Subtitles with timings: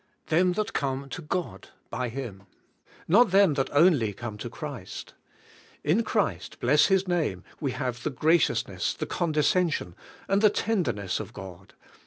[0.29, 2.47] "Them that come to God by Him;"
[3.07, 5.13] not them that only come to Christ.
[5.83, 9.95] In Christ— bless His name— we have the graciousness, the condescension,
[10.27, 11.75] and the tenderness of God.